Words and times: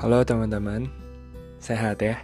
Halo 0.00 0.24
teman-teman, 0.24 0.88
sehat 1.60 2.00
ya? 2.00 2.16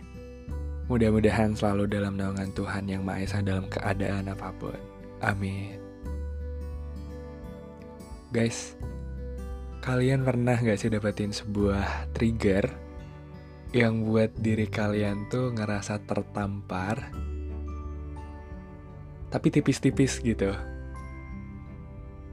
Mudah-mudahan 0.88 1.52
selalu 1.52 1.84
dalam 1.84 2.16
naungan 2.16 2.48
Tuhan 2.56 2.88
yang 2.88 3.04
Maha 3.04 3.20
Esa 3.20 3.44
dalam 3.44 3.68
keadaan 3.68 4.32
apa 4.32 4.48
pun. 4.56 4.72
Amin. 5.20 5.76
Guys, 8.32 8.80
kalian 9.84 10.24
pernah 10.24 10.56
gak 10.56 10.80
sih 10.80 10.88
dapetin 10.88 11.36
sebuah 11.36 12.16
trigger 12.16 12.64
yang 13.76 14.08
buat 14.08 14.32
diri 14.40 14.72
kalian 14.72 15.28
tuh 15.28 15.52
ngerasa 15.52 16.00
tertampar, 16.08 17.12
tapi 19.28 19.52
tipis-tipis 19.52 20.24
gitu? 20.24 20.48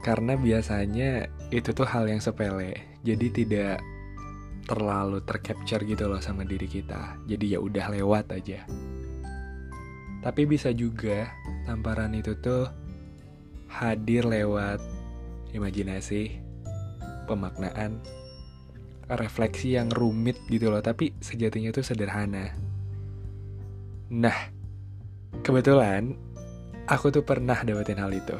Karena 0.00 0.40
biasanya 0.40 1.28
itu 1.52 1.76
tuh 1.76 1.84
hal 1.84 2.08
yang 2.08 2.24
sepele, 2.24 2.80
jadi 3.04 3.28
tidak 3.28 3.84
terlalu 4.64 5.20
tercapture 5.24 5.84
gitu 5.84 6.08
loh 6.08 6.20
sama 6.20 6.42
diri 6.44 6.64
kita. 6.64 7.20
Jadi 7.28 7.56
ya 7.56 7.58
udah 7.60 7.86
lewat 7.92 8.32
aja. 8.32 8.64
Tapi 10.24 10.42
bisa 10.48 10.72
juga 10.72 11.28
tamparan 11.68 12.16
itu 12.16 12.32
tuh 12.40 12.64
hadir 13.68 14.24
lewat 14.24 14.80
imajinasi, 15.52 16.40
pemaknaan, 17.28 18.00
refleksi 19.12 19.76
yang 19.76 19.92
rumit 19.92 20.40
gitu 20.48 20.72
loh, 20.72 20.80
tapi 20.80 21.12
sejatinya 21.20 21.70
tuh 21.76 21.84
sederhana. 21.84 22.56
Nah, 24.14 24.38
kebetulan 25.44 26.16
aku 26.88 27.12
tuh 27.12 27.24
pernah 27.24 27.60
dapetin 27.60 28.00
hal 28.00 28.12
itu. 28.12 28.36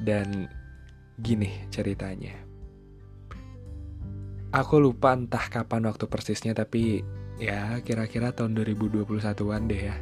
Dan 0.00 0.48
gini 1.20 1.68
ceritanya. 1.68 2.49
Aku 4.50 4.82
lupa 4.82 5.14
entah 5.14 5.46
kapan 5.46 5.86
waktu 5.86 6.10
persisnya 6.10 6.58
tapi 6.58 7.06
ya 7.38 7.78
kira-kira 7.86 8.34
tahun 8.34 8.58
2021-an 8.58 9.62
deh 9.70 9.82
ya. 9.94 9.96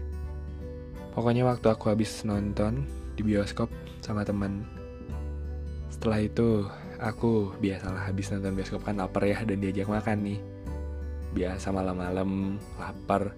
Pokoknya 1.12 1.44
waktu 1.44 1.68
aku 1.68 1.92
habis 1.92 2.24
nonton 2.24 2.88
di 3.12 3.20
bioskop 3.20 3.68
sama 4.00 4.24
temen. 4.24 4.64
Setelah 5.92 6.24
itu 6.24 6.64
aku 6.96 7.52
biasalah 7.60 8.08
habis 8.08 8.32
nonton 8.32 8.56
bioskop 8.56 8.88
kan 8.88 8.96
lapar 8.96 9.28
ya 9.28 9.44
dan 9.44 9.60
diajak 9.60 9.84
makan 9.84 10.24
nih. 10.24 10.40
Biasa 11.36 11.68
malam-malam 11.68 12.56
lapar, 12.80 13.36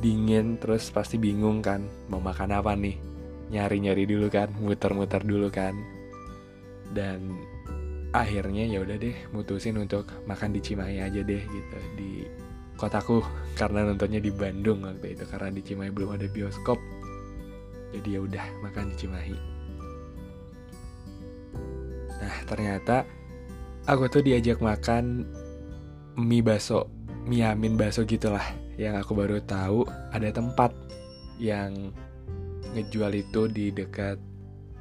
dingin 0.00 0.56
terus 0.56 0.88
pasti 0.88 1.20
bingung 1.20 1.60
kan 1.60 1.84
mau 2.08 2.16
makan 2.16 2.56
apa 2.56 2.72
nih. 2.80 2.96
Nyari-nyari 3.52 4.08
dulu 4.08 4.32
kan, 4.32 4.48
muter-muter 4.56 5.20
dulu 5.20 5.52
kan. 5.52 5.76
Dan 6.96 7.36
akhirnya 8.10 8.66
ya 8.66 8.82
udah 8.82 8.96
deh 8.98 9.14
mutusin 9.30 9.78
untuk 9.78 10.06
makan 10.26 10.50
di 10.50 10.60
Cimahi 10.62 10.98
aja 10.98 11.20
deh 11.22 11.42
gitu 11.42 11.78
di 11.94 12.26
kotaku. 12.74 13.22
Karena 13.60 13.86
nontonnya 13.86 14.18
di 14.18 14.32
Bandung 14.32 14.86
waktu 14.88 15.12
itu 15.18 15.24
karena 15.28 15.52
di 15.52 15.60
Cimahi 15.60 15.90
belum 15.92 16.16
ada 16.16 16.26
bioskop. 16.30 16.80
Jadi 17.92 18.08
ya 18.16 18.20
udah 18.22 18.44
makan 18.64 18.94
di 18.94 18.96
Cimahi. 18.96 19.36
Nah 22.20 22.36
ternyata 22.48 23.04
aku 23.84 24.08
tuh 24.08 24.22
diajak 24.24 24.62
makan 24.64 25.28
mie 26.16 26.44
baso 26.44 26.88
mie 27.24 27.44
amin 27.44 27.76
baso 27.76 28.04
gitulah 28.04 28.44
yang 28.80 28.96
aku 28.96 29.12
baru 29.12 29.44
tahu 29.44 29.84
ada 30.12 30.32
tempat 30.32 30.72
yang 31.36 31.92
ngejual 32.72 33.12
itu 33.12 33.48
di 33.50 33.72
dekat 33.72 34.16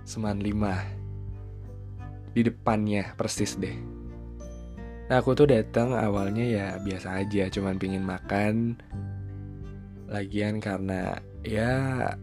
Seman 0.07 0.41
5 0.41 0.98
di 2.39 2.47
depannya 2.47 3.19
persis 3.19 3.59
deh. 3.59 3.75
Nah 5.11 5.19
aku 5.19 5.35
tuh 5.35 5.51
datang 5.51 5.91
awalnya 5.91 6.45
ya 6.47 6.65
biasa 6.79 7.19
aja, 7.19 7.51
cuman 7.51 7.75
pingin 7.75 8.07
makan. 8.07 8.79
Lagian 10.07 10.63
karena 10.63 11.19
ya 11.43 12.15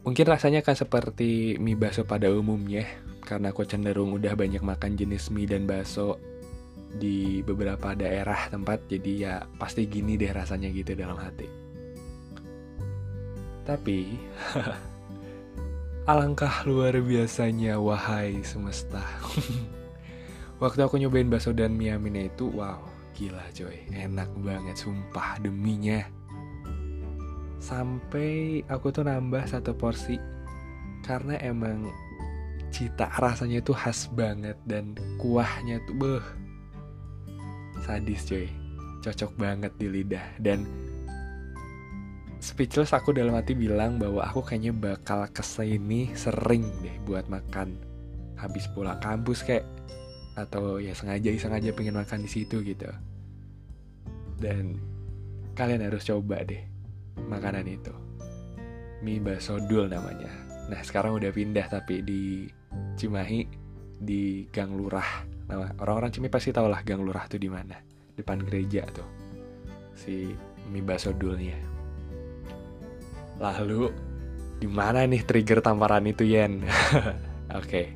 mungkin 0.00 0.24
rasanya 0.24 0.64
kan 0.64 0.74
seperti 0.74 1.60
mie 1.60 1.76
bakso 1.76 2.08
pada 2.08 2.32
umumnya, 2.32 2.88
karena 3.28 3.52
aku 3.52 3.68
cenderung 3.68 4.16
udah 4.16 4.32
banyak 4.32 4.64
makan 4.64 4.96
jenis 4.96 5.28
mie 5.28 5.44
dan 5.44 5.68
bakso 5.68 6.16
di 6.96 7.44
beberapa 7.44 7.94
daerah 7.94 8.50
tempat, 8.50 8.88
jadi 8.88 9.12
ya 9.14 9.34
pasti 9.60 9.86
gini 9.86 10.18
deh 10.18 10.32
rasanya 10.32 10.72
gitu 10.72 10.96
dalam 10.96 11.20
hati. 11.20 11.46
Tapi 13.62 13.98
Alangkah 16.10 16.66
luar 16.66 16.98
biasanya 16.98 17.78
wahai 17.78 18.42
semesta. 18.42 18.98
Waktu 20.62 20.82
aku 20.82 20.98
nyobain 20.98 21.30
bakso 21.30 21.54
dan 21.54 21.78
mie 21.78 21.94
aminnya 21.94 22.26
itu, 22.26 22.50
wow, 22.50 22.82
gila 23.14 23.46
coy, 23.54 23.78
enak 23.94 24.26
banget 24.42 24.74
sumpah 24.74 25.38
deminya. 25.38 26.02
Sampai 27.62 28.58
aku 28.66 28.90
tuh 28.90 29.06
nambah 29.06 29.46
satu 29.54 29.70
porsi 29.70 30.18
karena 31.06 31.38
emang 31.46 31.86
cita 32.74 33.06
rasanya 33.14 33.62
tuh 33.62 33.78
khas 33.78 34.10
banget 34.10 34.58
dan 34.66 34.98
kuahnya 35.14 35.78
tuh 35.86 35.94
beh 35.94 36.26
sadis 37.86 38.26
coy 38.26 38.50
cocok 38.98 39.30
banget 39.38 39.72
di 39.78 39.86
lidah 39.86 40.26
dan 40.42 40.66
speechless 42.50 42.90
aku 42.90 43.14
dalam 43.14 43.38
hati 43.38 43.54
bilang 43.54 44.02
bahwa 44.02 44.26
aku 44.26 44.42
kayaknya 44.42 44.74
bakal 44.74 45.22
ke 45.30 45.38
sini 45.46 46.10
sering 46.18 46.66
deh 46.82 46.98
buat 47.06 47.30
makan 47.30 47.78
habis 48.34 48.66
pulang 48.74 48.98
kampus 48.98 49.46
kayak 49.46 49.62
atau 50.34 50.82
ya 50.82 50.90
sengaja 50.90 51.30
sengaja 51.38 51.70
pengen 51.70 51.94
makan 52.02 52.26
di 52.26 52.30
situ 52.30 52.58
gitu. 52.66 52.90
Dan 54.42 54.82
kalian 55.54 55.86
harus 55.86 56.02
coba 56.02 56.42
deh 56.42 56.58
makanan 57.30 57.70
itu. 57.70 57.94
Mie 59.06 59.22
bakso 59.22 59.62
dul 59.70 59.86
namanya. 59.86 60.32
Nah 60.66 60.82
sekarang 60.82 61.14
udah 61.22 61.30
pindah 61.30 61.70
tapi 61.70 62.02
di 62.02 62.50
Cimahi 62.98 63.46
di 64.02 64.50
Gang 64.50 64.74
Lurah. 64.74 65.22
Nah 65.46 65.70
orang-orang 65.78 66.10
Cimahi 66.10 66.32
pasti 66.32 66.50
tau 66.50 66.66
lah 66.66 66.82
Gang 66.82 67.06
Lurah 67.06 67.30
tuh 67.30 67.38
di 67.38 67.46
mana. 67.46 67.78
Depan 68.18 68.42
gereja 68.42 68.84
tuh 68.90 69.06
si 69.94 70.32
mie 70.72 70.80
bakso 70.80 71.12
dulnya 71.12 71.79
Lalu 73.40 73.88
di 74.60 74.68
mana 74.68 75.08
nih 75.08 75.24
trigger 75.24 75.64
tamparan 75.64 76.04
itu 76.04 76.28
Yen? 76.28 76.60
Oke, 77.56 77.56
okay. 77.56 77.86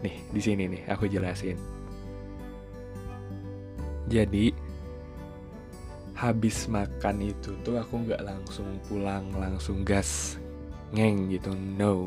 nih 0.00 0.16
di 0.30 0.40
sini 0.40 0.64
nih 0.70 0.82
aku 0.88 1.10
jelasin. 1.10 1.58
Jadi 4.06 4.54
habis 6.22 6.70
makan 6.70 7.34
itu 7.34 7.50
tuh 7.66 7.82
aku 7.82 8.06
nggak 8.06 8.22
langsung 8.22 8.78
pulang 8.86 9.26
langsung 9.34 9.82
gas 9.82 10.38
ngeng 10.94 11.26
gitu 11.34 11.50
no 11.50 12.06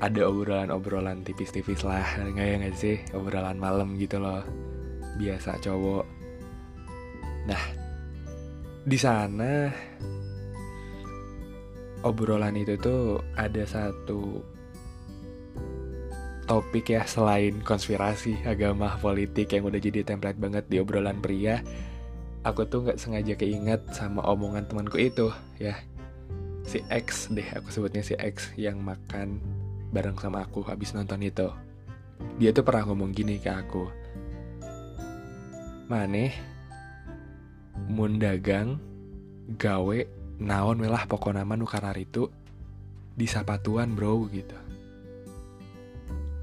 ada 0.00 0.24
obrolan-obrolan 0.24 1.20
tipis-tipis 1.20 1.84
lah 1.84 2.06
nggak 2.16 2.46
ya 2.48 2.54
nggak 2.64 2.76
sih 2.80 2.96
obrolan 3.12 3.60
malam 3.60 4.00
gitu 4.00 4.16
loh 4.16 4.40
biasa 5.20 5.60
cowok 5.60 6.08
nah 7.44 7.60
di 8.88 8.96
sana 8.96 9.68
obrolan 12.04 12.54
itu 12.60 12.76
tuh 12.76 13.24
ada 13.34 13.64
satu 13.64 14.44
topik 16.44 16.92
ya 16.92 17.08
selain 17.08 17.64
konspirasi 17.64 18.44
agama 18.44 19.00
politik 19.00 19.56
yang 19.56 19.64
udah 19.64 19.80
jadi 19.80 20.04
template 20.04 20.36
banget 20.36 20.64
di 20.68 20.76
obrolan 20.78 21.18
pria. 21.24 21.64
Aku 22.44 22.68
tuh 22.68 22.84
nggak 22.84 23.00
sengaja 23.00 23.32
keinget 23.40 23.80
sama 23.96 24.20
omongan 24.28 24.68
temanku 24.68 25.00
itu 25.00 25.32
ya. 25.56 25.80
Si 26.68 26.84
X 26.92 27.32
deh 27.32 27.48
aku 27.56 27.72
sebutnya 27.72 28.04
si 28.04 28.12
X 28.20 28.52
yang 28.60 28.84
makan 28.84 29.40
bareng 29.88 30.20
sama 30.20 30.44
aku 30.44 30.60
habis 30.68 30.92
nonton 30.92 31.24
itu. 31.24 31.48
Dia 32.36 32.52
tuh 32.52 32.64
pernah 32.68 32.92
ngomong 32.92 33.16
gini 33.16 33.40
ke 33.40 33.48
aku. 33.48 33.88
Maneh 35.88 36.36
mundagang 37.88 38.76
gawe 39.56 40.23
naon 40.42 40.82
welah 40.82 41.06
pokok 41.06 41.36
nama 41.36 41.54
nukarar 41.54 41.94
itu 41.94 42.26
di 43.14 43.26
sapatuan 43.30 43.94
bro 43.94 44.26
gitu. 44.30 44.58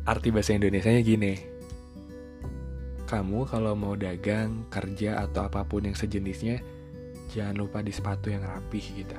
Arti 0.08 0.32
bahasa 0.32 0.56
Indonesia 0.56 0.90
nya 0.90 1.04
gini. 1.04 1.34
Kamu 3.06 3.44
kalau 3.44 3.76
mau 3.76 4.00
dagang 4.00 4.72
kerja 4.72 5.20
atau 5.20 5.44
apa 5.52 5.68
pun 5.68 5.84
yang 5.84 5.98
sejenisnya 6.00 6.64
jangan 7.36 7.68
lupa 7.68 7.84
di 7.84 7.92
sepatu 7.92 8.32
yang 8.32 8.44
rapih 8.44 8.86
gitu. 8.96 9.18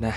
Nah 0.00 0.16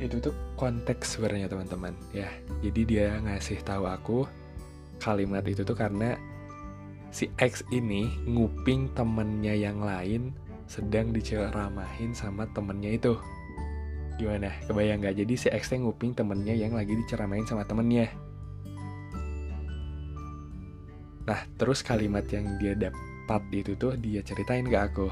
itu 0.00 0.16
tuh 0.18 0.34
konteks 0.58 1.16
sebenarnya 1.16 1.46
teman-teman 1.46 1.94
ya. 2.10 2.26
Jadi 2.58 2.80
dia 2.82 3.20
ngasih 3.22 3.62
tahu 3.62 3.86
aku 3.86 4.26
kalimat 4.98 5.46
itu 5.46 5.62
tuh 5.62 5.78
karena 5.78 6.18
si 7.10 7.30
X 7.38 7.66
ini 7.74 8.06
nguping 8.26 8.94
temennya 8.94 9.54
yang 9.54 9.82
lain 9.82 10.34
sedang 10.70 11.10
diceramahin 11.10 12.14
sama 12.14 12.46
temennya 12.54 12.94
itu 12.94 13.18
gimana 14.18 14.54
kebayang 14.70 15.02
nggak 15.02 15.16
jadi 15.26 15.34
si 15.34 15.48
X 15.50 15.74
nguping 15.74 16.14
temennya 16.14 16.54
yang 16.54 16.74
lagi 16.74 16.94
diceramahin 16.94 17.46
sama 17.46 17.66
temennya 17.66 18.10
Nah, 21.30 21.46
terus 21.54 21.86
kalimat 21.86 22.26
yang 22.34 22.58
dia 22.58 22.74
dapat 22.74 23.42
itu 23.54 23.78
tuh 23.78 23.94
dia 23.94 24.18
ceritain 24.26 24.66
ke 24.66 24.74
aku. 24.74 25.06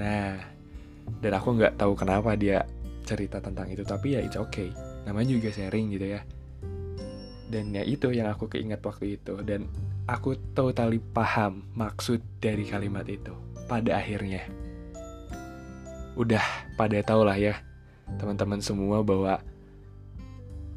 Nah, 0.00 0.40
dan 1.20 1.32
aku 1.36 1.52
nggak 1.52 1.76
tahu 1.76 1.92
kenapa 1.92 2.32
dia 2.32 2.64
cerita 3.04 3.36
tentang 3.36 3.68
itu, 3.68 3.84
tapi 3.84 4.16
ya 4.16 4.24
it's 4.24 4.40
okay. 4.40 4.72
Namanya 5.04 5.36
juga 5.36 5.52
sharing 5.52 5.92
gitu 5.92 6.16
ya. 6.16 6.24
Dan 7.52 7.76
ya 7.76 7.84
itu 7.84 8.08
yang 8.08 8.32
aku 8.32 8.48
keinget 8.48 8.80
waktu 8.80 9.20
itu 9.20 9.36
dan 9.44 9.68
aku 10.08 10.40
totally 10.56 10.98
paham 10.98 11.68
maksud 11.76 12.24
dari 12.40 12.64
kalimat 12.64 13.04
itu 13.04 13.36
pada 13.68 14.00
akhirnya. 14.00 14.40
Udah 16.16 16.42
pada 16.80 16.98
tau 17.04 17.22
lah 17.22 17.36
ya 17.36 17.60
teman-teman 18.16 18.64
semua 18.64 19.04
bahwa 19.04 19.44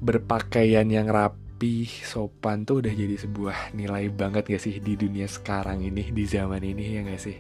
berpakaian 0.03 0.83
yang 0.91 1.07
rapi, 1.07 1.87
sopan 1.87 2.67
tuh 2.67 2.83
udah 2.83 2.91
jadi 2.91 3.15
sebuah 3.15 3.71
nilai 3.71 4.11
banget 4.11 4.51
gak 4.51 4.61
sih 4.61 4.83
di 4.83 4.99
dunia 4.99 5.31
sekarang 5.31 5.79
ini, 5.79 6.11
di 6.11 6.27
zaman 6.27 6.59
ini 6.59 6.99
ya 6.99 7.01
gak 7.07 7.21
sih? 7.23 7.37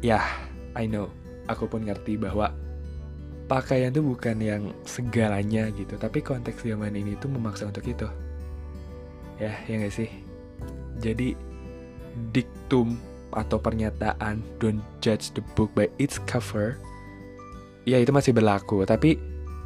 Ya, 0.00 0.24
I 0.72 0.88
know, 0.88 1.12
aku 1.52 1.68
pun 1.68 1.84
ngerti 1.84 2.16
bahwa 2.16 2.48
pakaian 3.50 3.92
tuh 3.92 4.06
bukan 4.06 4.38
yang 4.38 4.62
segalanya 4.86 5.68
gitu 5.74 5.98
tapi 5.98 6.22
konteks 6.22 6.62
zaman 6.62 6.94
ini 6.94 7.18
tuh 7.18 7.26
memaksa 7.26 7.66
untuk 7.66 7.82
itu 7.82 8.06
ya 9.42 9.50
ya 9.66 9.74
gak 9.82 9.90
sih 9.90 10.29
jadi 11.00 11.34
diktum 12.30 13.00
atau 13.32 13.58
pernyataan 13.62 14.42
don't 14.58 14.82
judge 15.00 15.30
the 15.32 15.42
book 15.54 15.70
by 15.72 15.86
its 16.02 16.18
cover 16.26 16.76
ya 17.88 17.98
itu 17.98 18.10
masih 18.12 18.36
berlaku. 18.36 18.84
Tapi 18.84 19.16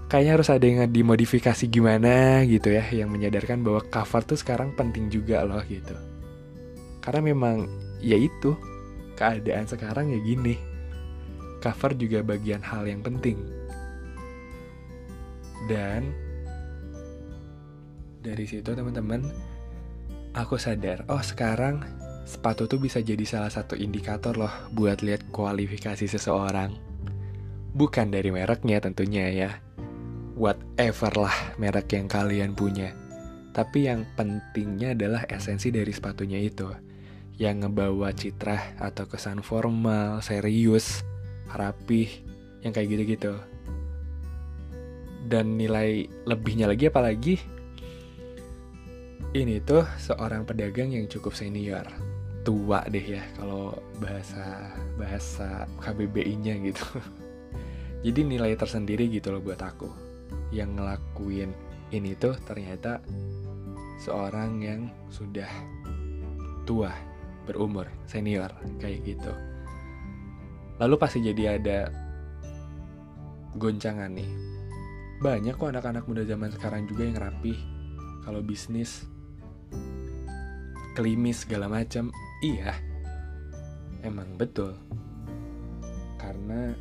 kayaknya 0.08 0.32
harus 0.38 0.48
ada 0.52 0.64
yang 0.64 0.86
dimodifikasi 0.88 1.64
gimana 1.68 2.44
gitu 2.46 2.70
ya 2.70 2.84
yang 2.92 3.10
menyadarkan 3.10 3.64
bahwa 3.64 3.82
cover 3.88 4.22
tuh 4.24 4.38
sekarang 4.38 4.72
penting 4.76 5.10
juga 5.10 5.42
loh 5.42 5.62
gitu. 5.66 5.96
Karena 7.02 7.20
memang 7.20 7.68
ya 8.00 8.16
itu 8.16 8.56
keadaan 9.18 9.68
sekarang 9.68 10.12
ya 10.12 10.20
gini. 10.22 10.56
Cover 11.60 11.96
juga 11.96 12.20
bagian 12.20 12.60
hal 12.60 12.84
yang 12.84 13.00
penting. 13.00 13.40
Dan 15.64 16.12
dari 18.20 18.44
situ 18.44 18.68
teman-teman 18.68 19.24
aku 20.34 20.58
sadar 20.58 21.06
oh 21.06 21.22
sekarang 21.22 21.86
sepatu 22.26 22.66
tuh 22.66 22.82
bisa 22.82 22.98
jadi 22.98 23.22
salah 23.22 23.52
satu 23.52 23.78
indikator 23.78 24.34
loh 24.34 24.50
buat 24.74 25.04
lihat 25.04 25.30
kualifikasi 25.30 26.08
seseorang. 26.08 26.74
Bukan 27.74 28.10
dari 28.10 28.32
mereknya 28.32 28.80
tentunya 28.80 29.30
ya. 29.30 29.50
Whatever 30.34 31.28
lah 31.28 31.36
merek 31.60 31.94
yang 31.94 32.10
kalian 32.10 32.56
punya. 32.56 32.90
Tapi 33.54 33.86
yang 33.86 34.02
pentingnya 34.18 34.98
adalah 34.98 35.22
esensi 35.30 35.70
dari 35.70 35.94
sepatunya 35.94 36.42
itu. 36.42 36.66
Yang 37.38 37.66
ngebawa 37.66 38.10
citra 38.10 38.78
atau 38.82 39.06
kesan 39.06 39.42
formal, 39.44 40.18
serius, 40.24 41.06
rapih, 41.54 42.10
yang 42.66 42.74
kayak 42.74 42.88
gitu-gitu. 42.94 43.34
Dan 45.30 45.54
nilai 45.54 46.10
lebihnya 46.26 46.66
lagi 46.66 46.90
apalagi 46.90 47.53
ini 49.34 49.58
tuh 49.58 49.82
seorang 49.98 50.46
pedagang 50.46 50.94
yang 50.94 51.10
cukup 51.10 51.34
senior. 51.34 51.82
Tua 52.46 52.86
deh 52.86 53.02
ya 53.02 53.22
kalau 53.34 53.74
bahasa 53.98 54.70
bahasa 54.94 55.66
KBBI-nya 55.82 56.54
gitu. 56.62 56.86
Jadi 58.06 58.20
nilai 58.22 58.54
tersendiri 58.54 59.10
gitu 59.10 59.34
loh 59.34 59.42
buat 59.42 59.58
aku. 59.58 59.90
Yang 60.54 60.70
ngelakuin 60.78 61.50
ini 61.90 62.14
tuh 62.14 62.38
ternyata 62.46 63.02
seorang 63.98 64.62
yang 64.62 64.80
sudah 65.10 65.50
tua 66.62 66.94
berumur 67.42 67.90
senior 68.06 68.54
kayak 68.78 69.02
gitu. 69.02 69.32
Lalu 70.78 70.94
pasti 70.98 71.22
jadi 71.22 71.58
ada 71.58 71.86
goncangan 73.54 74.10
nih. 74.10 74.30
Banyak 75.22 75.54
kok 75.54 75.70
anak-anak 75.70 76.04
muda 76.06 76.22
zaman 76.26 76.50
sekarang 76.50 76.86
juga 76.90 77.06
yang 77.06 77.18
rapih. 77.18 77.56
Kalau 78.26 78.42
bisnis 78.42 79.13
klimis 80.94 81.44
segala 81.44 81.66
macam. 81.68 82.14
Iya. 82.40 82.72
Emang 84.00 84.38
betul. 84.38 84.78
Karena 86.16 86.72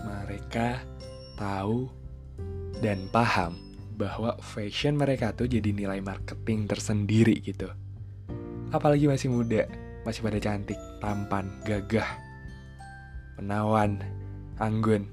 mereka 0.00 0.80
tahu 1.36 1.90
dan 2.80 3.10
paham 3.12 3.58
bahwa 3.96 4.36
fashion 4.40 4.96
mereka 4.96 5.32
tuh 5.32 5.48
jadi 5.48 5.72
nilai 5.72 6.00
marketing 6.04 6.68
tersendiri 6.68 7.42
gitu. 7.42 7.68
Apalagi 8.70 9.08
masih 9.08 9.32
muda 9.32 9.64
masih 10.06 10.22
pada 10.22 10.38
cantik 10.38 10.78
tampan 11.02 11.50
gagah 11.66 12.06
menawan 13.42 13.98
anggun. 14.62 15.10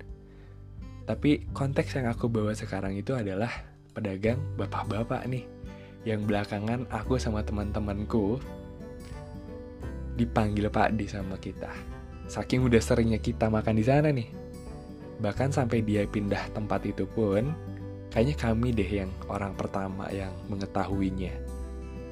Tapi 1.03 1.49
konteks 1.51 1.99
yang 1.99 2.07
aku 2.07 2.29
bawa 2.31 2.55
sekarang 2.55 2.95
itu 2.95 3.11
adalah 3.17 3.51
pedagang 3.91 4.39
bapak-bapak 4.55 5.27
nih. 5.27 5.43
Yang 6.03 6.27
belakangan 6.27 6.87
aku 6.91 7.15
sama 7.15 7.43
teman-temanku 7.47 8.39
dipanggil 10.19 10.69
Pak 10.69 10.99
di 10.99 11.07
sama 11.09 11.39
kita. 11.39 11.71
Saking 12.27 12.67
udah 12.67 12.79
seringnya 12.79 13.19
kita 13.19 13.49
makan 13.49 13.75
di 13.75 13.85
sana 13.85 14.11
nih. 14.11 14.29
Bahkan 15.19 15.55
sampai 15.55 15.79
dia 15.83 16.03
pindah 16.03 16.51
tempat 16.51 16.83
itu 16.83 17.07
pun, 17.07 17.55
kayaknya 18.11 18.35
kami 18.35 18.75
deh 18.75 18.87
yang 18.87 19.11
orang 19.31 19.55
pertama 19.55 20.11
yang 20.11 20.31
mengetahuinya. 20.51 21.33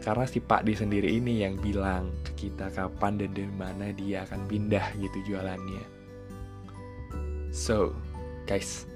Karena 0.01 0.25
si 0.25 0.41
Pak 0.41 0.65
di 0.65 0.73
sendiri 0.73 1.13
ini 1.13 1.45
yang 1.45 1.61
bilang 1.61 2.09
ke 2.25 2.47
kita 2.47 2.73
kapan 2.73 3.21
dan 3.21 3.31
dari 3.38 3.53
mana 3.53 3.93
dia 3.93 4.25
akan 4.25 4.49
pindah 4.49 4.97
gitu 4.97 5.17
jualannya. 5.29 5.85
So, 7.53 7.93
guys. 8.47 8.89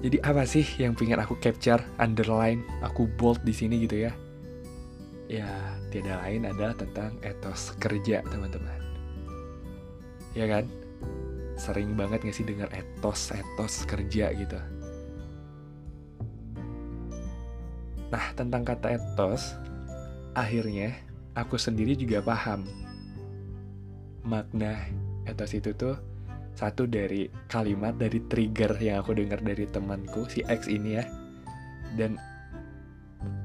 Jadi 0.00 0.18
apa 0.24 0.42
sih 0.48 0.66
yang 0.80 0.96
pengen 0.96 1.22
aku 1.22 1.38
capture, 1.38 1.80
underline, 2.00 2.64
aku 2.82 3.06
bold 3.20 3.40
di 3.46 3.54
sini 3.54 3.84
gitu 3.84 4.08
ya? 4.08 4.12
Ya, 5.30 5.48
tidak 5.88 6.20
lain 6.26 6.44
adalah 6.44 6.76
tentang 6.76 7.16
etos 7.24 7.72
kerja, 7.80 8.20
teman-teman. 8.28 8.80
Ya 10.36 10.50
kan? 10.50 10.66
Sering 11.54 11.94
banget 11.94 12.26
gak 12.26 12.36
sih 12.36 12.44
dengar 12.44 12.68
etos, 12.74 13.30
etos 13.30 13.86
kerja 13.86 14.34
gitu. 14.34 14.58
Nah, 18.10 18.26
tentang 18.36 18.62
kata 18.66 18.98
etos, 18.98 19.56
akhirnya 20.34 20.92
aku 21.34 21.58
sendiri 21.58 21.94
juga 21.94 22.22
paham 22.22 22.66
makna 24.24 24.88
etos 25.28 25.52
itu 25.52 25.70
tuh 25.76 25.98
satu 26.54 26.86
dari 26.86 27.26
kalimat 27.50 27.98
dari 27.98 28.22
trigger 28.30 28.78
yang 28.78 29.02
aku 29.02 29.18
dengar 29.18 29.42
dari 29.42 29.66
temanku 29.66 30.26
si 30.30 30.46
X 30.46 30.70
ini 30.70 30.90
ya. 30.98 31.04
Dan 31.94 32.18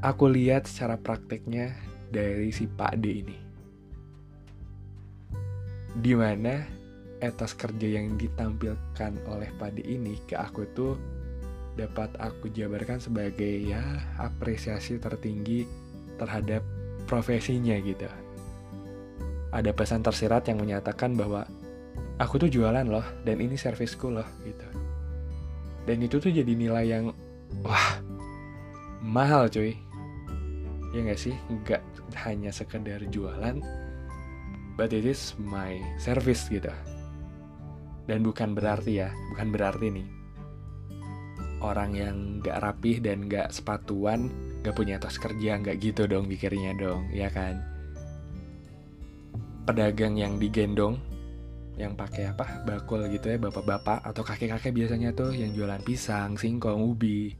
aku 0.05 0.29
lihat 0.29 0.69
secara 0.69 0.97
prakteknya 0.97 1.73
dari 2.13 2.53
si 2.53 2.69
Pak 2.69 2.93
D 3.01 3.05
ini. 3.09 3.37
Di 5.99 6.13
mana 6.13 6.65
etos 7.19 7.57
kerja 7.57 7.99
yang 7.99 8.15
ditampilkan 8.15 9.13
oleh 9.27 9.49
Pak 9.57 9.75
D 9.75 9.83
ini 9.83 10.15
ke 10.23 10.37
aku 10.37 10.63
tuh 10.71 10.95
dapat 11.75 12.13
aku 12.19 12.51
jabarkan 12.51 12.99
sebagai 12.99 13.63
ya 13.63 13.81
apresiasi 14.19 14.99
tertinggi 14.99 15.65
terhadap 16.19 16.61
profesinya 17.07 17.73
gitu. 17.81 18.05
Ada 19.49 19.73
pesan 19.73 20.05
tersirat 20.05 20.45
yang 20.45 20.61
menyatakan 20.61 21.17
bahwa 21.17 21.49
aku 22.19 22.35
tuh 22.35 22.49
jualan 22.51 22.83
loh 22.83 23.03
dan 23.23 23.39
ini 23.39 23.55
servisku 23.55 24.11
loh 24.11 24.27
gitu. 24.43 24.67
Dan 25.87 26.03
itu 26.03 26.19
tuh 26.19 26.29
jadi 26.29 26.51
nilai 26.51 26.85
yang 26.85 27.15
wah 27.63 27.97
mahal 29.01 29.47
cuy. 29.47 29.73
Ya 30.91 30.99
nggak 31.01 31.17
sih? 31.17 31.33
Nggak 31.47 31.81
hanya 32.27 32.51
sekedar 32.51 33.01
jualan 33.07 33.63
but 34.75 34.91
it 34.91 35.07
is 35.07 35.35
my 35.39 35.79
service 35.99 36.47
gitu. 36.51 36.71
Dan 38.07 38.23
bukan 38.23 38.55
berarti 38.55 39.03
ya 39.03 39.09
bukan 39.33 39.51
berarti 39.51 39.87
nih 39.91 40.07
orang 41.59 41.91
yang 41.91 42.15
nggak 42.39 42.57
rapih 42.63 43.03
dan 43.03 43.27
nggak 43.27 43.51
sepatuan 43.51 44.31
nggak 44.63 44.75
punya 44.75 44.95
tas 44.95 45.19
kerja 45.19 45.59
nggak 45.59 45.79
gitu 45.83 46.07
dong 46.07 46.27
pikirnya 46.27 46.75
dong 46.75 47.07
ya 47.11 47.31
kan? 47.31 47.59
Pedagang 49.67 50.17
yang 50.17 50.41
digendong 50.41 51.08
yang 51.79 51.95
pakai 51.95 52.35
apa 52.35 52.67
bakul 52.67 53.07
gitu 53.07 53.31
ya 53.31 53.39
bapak-bapak 53.39 54.03
atau 54.03 54.21
kakek-kakek 54.27 54.75
biasanya 54.75 55.15
tuh 55.15 55.31
yang 55.31 55.55
jualan 55.55 55.79
pisang, 55.79 56.35
singkong, 56.35 56.83
ubi 56.83 57.31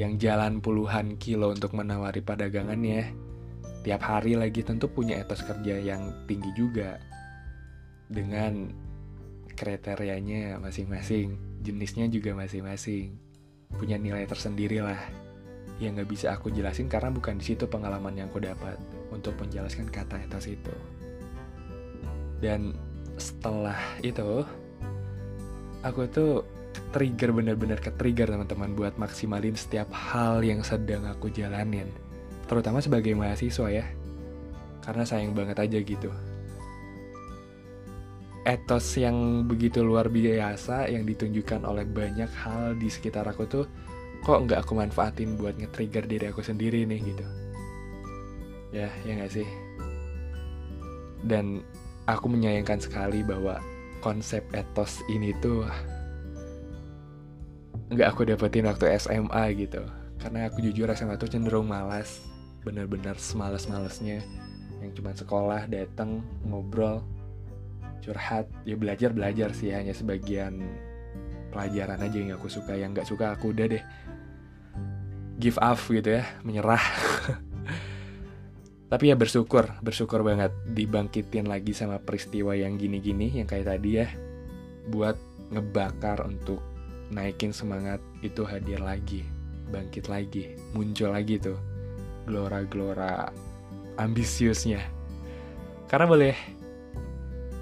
yang 0.00 0.16
jalan 0.16 0.64
puluhan 0.64 1.20
kilo 1.20 1.52
untuk 1.52 1.76
menawari 1.76 2.24
padagangannya 2.24 3.12
tiap 3.84 4.00
hari 4.00 4.32
lagi 4.32 4.64
tentu 4.64 4.88
punya 4.88 5.20
etos 5.20 5.44
kerja 5.44 5.76
yang 5.76 6.24
tinggi 6.24 6.48
juga 6.56 6.96
dengan 8.08 8.72
kriterianya 9.52 10.56
masing-masing 10.56 11.60
jenisnya 11.60 12.08
juga 12.08 12.32
masing-masing 12.32 13.12
punya 13.76 14.00
nilai 14.00 14.24
tersendiri 14.24 14.80
lah 14.80 14.98
yang 15.80 15.96
nggak 15.96 16.08
bisa 16.12 16.32
aku 16.32 16.48
jelasin 16.52 16.88
karena 16.88 17.12
bukan 17.12 17.36
di 17.36 17.44
situ 17.52 17.68
pengalaman 17.68 18.12
yang 18.16 18.28
aku 18.32 18.40
dapat 18.40 18.76
untuk 19.08 19.32
menjelaskan 19.40 19.88
kata 19.88 20.20
etos 20.28 20.46
itu. 20.52 20.74
Dan 22.40 22.76
setelah 23.20 23.78
itu, 24.00 24.42
aku 25.84 26.08
tuh 26.08 26.42
trigger 26.90 27.30
bener-bener 27.30 27.78
ke 27.78 27.92
trigger 27.94 28.32
teman-teman 28.32 28.72
buat 28.74 28.96
maksimalin 28.96 29.54
setiap 29.54 29.92
hal 29.92 30.40
yang 30.40 30.64
sedang 30.64 31.04
aku 31.06 31.28
jalanin. 31.30 31.86
Terutama 32.48 32.82
sebagai 32.82 33.14
mahasiswa 33.14 33.68
ya. 33.70 33.86
Karena 34.80 35.04
sayang 35.04 35.36
banget 35.36 35.60
aja 35.60 35.78
gitu 35.78 36.10
etos 38.44 38.96
yang 38.96 39.44
begitu 39.44 39.84
luar 39.84 40.08
biasa 40.08 40.88
yang 40.88 41.04
ditunjukkan 41.04 41.60
oleh 41.68 41.84
banyak 41.84 42.30
hal 42.40 42.72
di 42.80 42.88
sekitar 42.88 43.28
aku 43.28 43.44
tuh 43.44 43.64
kok 44.24 44.40
nggak 44.48 44.64
aku 44.64 44.72
manfaatin 44.76 45.36
buat 45.36 45.56
nge-trigger 45.60 46.04
diri 46.08 46.26
aku 46.32 46.40
sendiri 46.40 46.88
nih 46.88 47.00
gitu 47.04 47.26
ya 48.72 48.88
ya 49.04 49.12
nggak 49.20 49.32
sih 49.32 49.48
dan 51.24 51.60
aku 52.14 52.26
menyayangkan 52.30 52.80
sekali 52.80 53.22
bahwa 53.22 53.60
konsep 54.00 54.42
etos 54.56 55.04
ini 55.12 55.36
tuh 55.38 55.68
nggak 57.90 58.08
aku 58.10 58.22
dapetin 58.26 58.66
waktu 58.70 58.94
SMA 58.96 59.44
gitu. 59.58 59.82
Karena 60.20 60.46
aku 60.46 60.62
jujur 60.62 60.86
SMA 60.94 61.16
tuh 61.18 61.30
cenderung 61.30 61.66
malas 61.66 62.22
bener-bener 62.62 63.18
semales-malesnya. 63.18 64.22
Yang 64.80 64.90
cuma 65.00 65.12
sekolah 65.12 65.66
datang 65.66 66.22
ngobrol 66.46 67.02
curhat. 68.00 68.46
Ya 68.62 68.78
belajar 68.78 69.10
belajar 69.10 69.50
sih 69.52 69.74
hanya 69.74 69.92
sebagian 69.92 70.62
pelajaran 71.50 71.98
aja 71.98 72.16
yang 72.16 72.32
aku 72.38 72.46
suka. 72.46 72.78
Yang 72.78 72.90
nggak 73.00 73.08
suka 73.08 73.26
aku 73.34 73.50
udah 73.50 73.66
deh. 73.66 73.84
Give 75.40 75.56
up 75.56 75.80
gitu 75.88 76.20
ya 76.20 76.24
menyerah 76.44 76.80
tapi 78.90 79.14
ya 79.14 79.16
bersyukur 79.16 79.70
bersyukur 79.80 80.26
banget 80.26 80.50
dibangkitin 80.74 81.46
lagi 81.46 81.70
sama 81.72 82.02
peristiwa 82.02 82.58
yang 82.58 82.74
gini-gini 82.76 83.38
yang 83.38 83.46
kayak 83.46 83.70
tadi 83.70 84.02
ya 84.02 84.10
buat 84.90 85.14
ngebakar 85.54 86.26
untuk 86.26 86.58
naikin 87.14 87.54
semangat 87.54 88.02
itu 88.20 88.42
hadir 88.42 88.82
lagi 88.82 89.22
bangkit 89.70 90.10
lagi 90.10 90.58
muncul 90.74 91.14
lagi 91.14 91.38
tuh 91.38 91.58
gelora-gelora 92.26 93.30
ambisiusnya. 93.98 94.80
Karena 95.90 96.06
boleh 96.06 96.36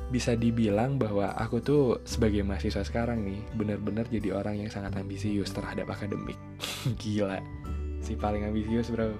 bisa 0.09 0.33
dibilang 0.33 0.97
bahwa 0.97 1.37
aku 1.37 1.61
tuh 1.61 1.83
sebagai 2.09 2.41
mahasiswa 2.41 2.81
sekarang 2.81 3.29
nih 3.29 3.41
bener-bener 3.61 4.09
jadi 4.09 4.41
orang 4.41 4.65
yang 4.65 4.71
sangat 4.73 4.97
ambisius 4.97 5.53
terhadap 5.53 5.89
akademik. 5.89 6.37
Gila 7.01 7.41
si 7.99 8.15
paling 8.15 8.47
ambisius 8.47 8.89
bro 8.95 9.13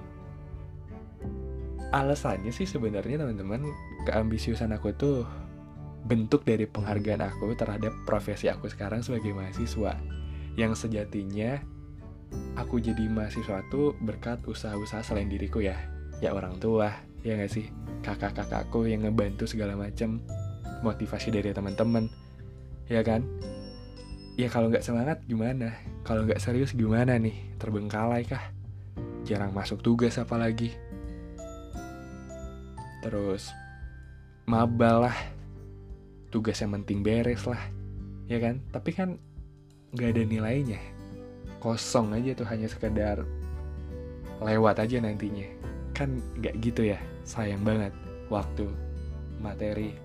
alasannya 1.89 2.53
sih 2.53 2.69
sebenarnya 2.69 3.25
teman-teman 3.25 3.65
keambisiusan 4.05 4.77
aku 4.77 4.93
tuh 4.93 5.25
bentuk 6.05 6.45
dari 6.45 6.69
penghargaan 6.69 7.25
aku 7.25 7.53
terhadap 7.57 7.93
profesi 8.05 8.49
aku 8.49 8.69
sekarang 8.69 9.01
sebagai 9.01 9.33
mahasiswa. 9.33 9.97
Yang 10.57 10.89
sejatinya 10.89 11.61
aku 12.61 12.81
jadi 12.81 13.09
mahasiswa 13.09 13.65
tuh 13.73 13.97
berkat 14.01 14.45
usaha-usaha 14.45 15.05
selain 15.05 15.29
diriku 15.29 15.65
ya. 15.65 15.77
Ya 16.21 16.35
orang 16.35 16.61
tua 16.61 16.93
ya 17.25 17.37
gak 17.37 17.53
sih? 17.53 17.69
Kakak-kakakku 18.05 18.89
yang 18.89 19.05
ngebantu 19.05 19.45
segala 19.49 19.75
macem 19.75 20.23
motivasi 20.85 21.33
dari 21.35 21.51
teman-teman 21.53 22.09
ya 22.89 23.01
kan? 23.05 23.25
Ya 24.39 24.47
kalau 24.47 24.71
nggak 24.71 24.87
semangat 24.87 25.19
gimana? 25.27 25.75
Kalau 26.07 26.23
nggak 26.23 26.39
serius 26.39 26.71
gimana 26.71 27.19
nih? 27.19 27.59
Terbengkalai 27.59 28.23
kah? 28.23 28.55
Jarang 29.27 29.51
masuk 29.51 29.83
tugas 29.83 30.15
apalagi 30.15 30.73
terus 33.05 33.51
mabal 34.49 35.11
lah. 35.11 35.19
Tugas 36.29 36.61
yang 36.61 36.77
penting 36.77 37.01
beres 37.01 37.49
lah 37.49 37.61
ya 38.29 38.39
kan? 38.39 38.61
Tapi 38.71 38.91
kan 38.93 39.17
nggak 39.97 40.11
ada 40.15 40.23
nilainya. 40.29 40.81
Kosong 41.59 42.15
aja 42.15 42.37
tuh 42.37 42.47
hanya 42.47 42.69
sekedar 42.69 43.25
lewat 44.39 44.85
aja 44.85 45.01
nantinya. 45.03 45.49
Kan 45.97 46.21
nggak 46.39 46.55
gitu 46.63 46.87
ya 46.87 47.01
sayang 47.25 47.65
banget. 47.65 47.91
Waktu 48.29 48.69
materi 49.41 49.97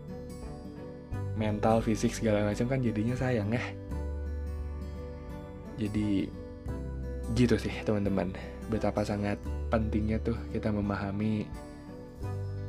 mental 1.36 1.82
fisik 1.84 2.16
segala 2.16 2.48
macam 2.48 2.72
kan 2.72 2.80
jadinya 2.80 3.14
sayang 3.20 3.52
ya. 3.52 3.64
Jadi 5.78 6.32
gitu 7.36 7.60
sih 7.60 7.74
teman-teman. 7.84 8.32
Betapa 8.72 9.04
sangat 9.04 9.36
pentingnya 9.68 10.24
tuh 10.24 10.40
kita 10.56 10.72
memahami 10.72 11.44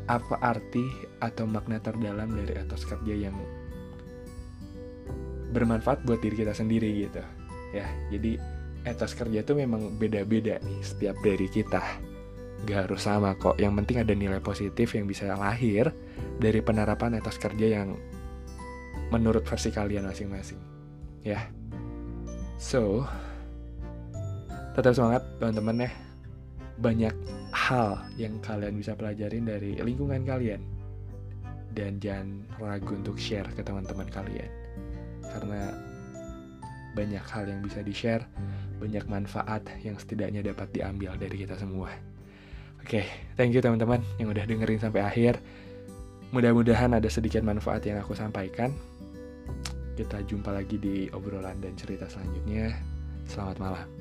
apa 0.05 0.37
arti 0.41 0.85
atau 1.21 1.49
makna 1.49 1.81
terdalam 1.81 2.29
dari 2.33 2.55
etos 2.61 2.85
kerja 2.85 3.15
yang 3.15 3.37
bermanfaat 5.55 6.05
buat 6.05 6.21
diri 6.21 6.45
kita 6.45 6.53
sendiri 6.53 7.09
gitu 7.09 7.23
ya 7.73 7.87
jadi 8.13 8.37
etos 8.85 9.17
kerja 9.17 9.41
tuh 9.47 9.57
memang 9.57 9.97
beda-beda 9.97 10.61
nih 10.61 10.81
setiap 10.85 11.17
dari 11.25 11.49
kita 11.49 11.81
gak 12.65 12.89
harus 12.89 13.05
sama 13.05 13.37
kok 13.37 13.57
yang 13.57 13.73
penting 13.81 14.05
ada 14.05 14.13
nilai 14.13 14.41
positif 14.41 14.93
yang 14.97 15.09
bisa 15.09 15.29
lahir 15.37 15.93
dari 16.41 16.61
penerapan 16.61 17.17
etos 17.17 17.41
kerja 17.41 17.81
yang 17.81 17.97
menurut 19.15 19.45
versi 19.45 19.71
kalian 19.71 20.09
masing-masing. 20.09 20.61
Ya. 21.23 21.49
So, 22.59 23.05
tetap 24.75 24.97
semangat 24.97 25.23
teman-teman 25.39 25.87
ya. 25.87 25.91
Banyak 26.79 27.15
hal 27.55 28.03
yang 28.19 28.39
kalian 28.43 28.75
bisa 28.79 28.99
pelajarin 28.99 29.47
dari 29.47 29.79
lingkungan 29.79 30.27
kalian. 30.27 30.63
Dan 31.75 31.99
jangan 31.99 32.47
ragu 32.59 32.95
untuk 32.95 33.19
share 33.19 33.47
ke 33.55 33.63
teman-teman 33.63 34.07
kalian. 34.11 34.51
Karena 35.27 35.75
banyak 36.95 37.25
hal 37.27 37.51
yang 37.51 37.61
bisa 37.67 37.83
di-share, 37.83 38.23
banyak 38.79 39.03
manfaat 39.11 39.67
yang 39.83 39.99
setidaknya 39.99 40.47
dapat 40.47 40.71
diambil 40.71 41.19
dari 41.19 41.43
kita 41.43 41.59
semua. 41.59 41.91
Oke, 42.79 43.03
okay, 43.03 43.07
thank 43.35 43.51
you 43.51 43.65
teman-teman 43.65 44.05
yang 44.23 44.31
udah 44.31 44.45
dengerin 44.47 44.79
sampai 44.79 45.03
akhir. 45.03 45.43
Mudah-mudahan 46.31 46.95
ada 46.95 47.09
sedikit 47.11 47.43
manfaat 47.43 47.83
yang 47.87 47.99
aku 47.99 48.15
sampaikan. 48.15 48.75
Kita 49.95 50.23
jumpa 50.27 50.51
lagi 50.51 50.79
di 50.79 51.07
obrolan 51.15 51.63
dan 51.63 51.79
cerita 51.79 52.11
selanjutnya. 52.11 52.75
Selamat 53.31 53.57
malam. 53.63 53.94